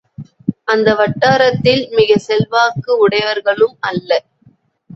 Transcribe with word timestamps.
அந்த 0.65 0.95
வட்டாரத்தில் 0.95 1.83
மிகசெல்வாக்கு 1.91 2.91
உடையவர்களும் 2.97 3.77
அல்ல. 3.81 4.09